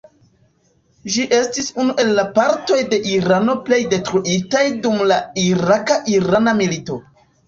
Ĝi 1.15 1.25
estis 1.39 1.67
unu 1.83 1.95
el 2.03 2.07
la 2.19 2.23
partoj 2.37 2.77
de 2.93 2.99
Irano 3.09 3.55
plej 3.67 3.79
detruitaj 3.91 4.63
dum 4.87 4.97
la 5.13 5.19
iraka-irana 5.45 6.55
milito. 6.63 6.99